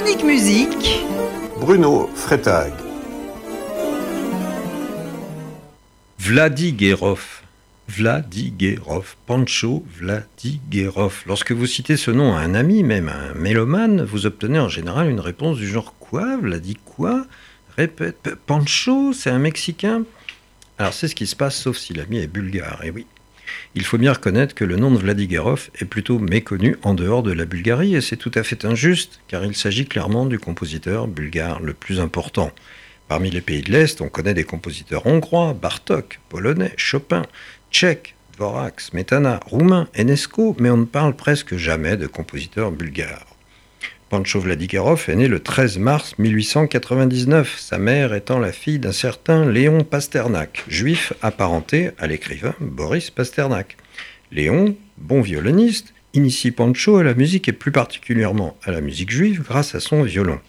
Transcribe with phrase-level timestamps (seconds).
[0.00, 1.04] Chronique musique.
[1.60, 2.72] Bruno Freitag.
[6.18, 7.42] Vladigerov.
[7.86, 9.16] Vladigerov.
[9.26, 11.24] Pancho Vladigerov.
[11.26, 14.70] Lorsque vous citez ce nom à un ami, même à un mélomane, vous obtenez en
[14.70, 16.38] général une réponse du genre Quoi?
[16.38, 17.26] Vladi quoi?
[17.76, 18.30] Répète.
[18.46, 20.04] Pancho, c'est un Mexicain?
[20.78, 22.82] Alors c'est ce qui se passe, sauf si l'ami est bulgare.
[22.84, 23.04] Et oui,
[23.74, 27.32] il faut bien reconnaître que le nom de Vladigerov est plutôt méconnu en dehors de
[27.32, 31.60] la Bulgarie, et c'est tout à fait injuste, car il s'agit clairement du compositeur bulgare
[31.60, 32.52] le plus important.
[33.08, 37.22] Parmi les pays de l'Est, on connaît des compositeurs hongrois, Bartok, polonais, Chopin,
[37.70, 43.26] tchèque, Dvorak, Smetana, roumain, Enesco, mais on ne parle presque jamais de compositeurs bulgares.
[44.10, 49.48] Pancho Vladigerov est né le 13 mars 1899, sa mère étant la fille d'un certain
[49.48, 53.76] Léon Pasternak, juif apparenté à l'écrivain Boris Pasternak.
[54.32, 59.44] Léon, bon violoniste, initie Pancho à la musique et plus particulièrement à la musique juive
[59.44, 60.40] grâce à son violon.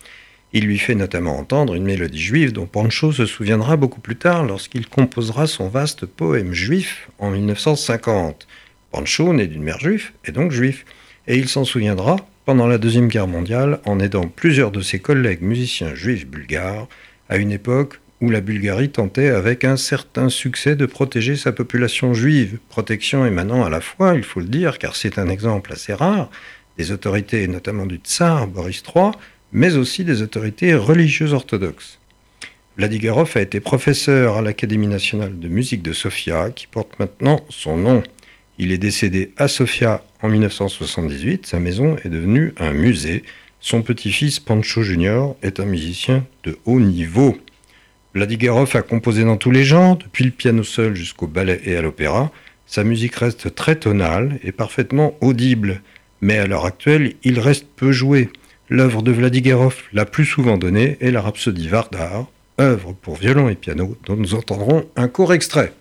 [0.53, 4.43] Il lui fait notamment entendre une mélodie juive dont Pancho se souviendra beaucoup plus tard
[4.43, 8.47] lorsqu'il composera son vaste poème juif en 1950.
[8.91, 10.83] Pancho, né d'une mère juive, est donc juif,
[11.27, 12.15] et il s'en souviendra
[12.51, 16.89] pendant la Deuxième Guerre mondiale en aidant plusieurs de ses collègues musiciens juifs bulgares
[17.29, 22.13] à une époque où la Bulgarie tentait avec un certain succès de protéger sa population
[22.13, 25.93] juive, protection émanant à la fois, il faut le dire, car c'est un exemple assez
[25.93, 26.29] rare,
[26.77, 29.11] des autorités notamment du tsar Boris III,
[29.53, 31.99] mais aussi des autorités religieuses orthodoxes.
[32.75, 37.77] Vladigerov a été professeur à l'Académie nationale de musique de Sofia, qui porte maintenant son
[37.77, 38.03] nom.
[38.61, 41.47] Il est décédé à Sofia en 1978.
[41.47, 43.23] Sa maison est devenue un musée.
[43.59, 47.35] Son petit-fils Pancho Junior est un musicien de haut niveau.
[48.13, 51.81] Vladigerov a composé dans tous les genres, depuis le piano seul jusqu'au ballet et à
[51.81, 52.31] l'opéra.
[52.67, 55.81] Sa musique reste très tonale et parfaitement audible,
[56.21, 58.29] mais à l'heure actuelle, il reste peu joué.
[58.69, 62.27] L'œuvre de Vladigerov la plus souvent donnée est la Rhapsodie Vardar,
[62.59, 65.73] œuvre pour violon et piano dont nous entendrons un court extrait.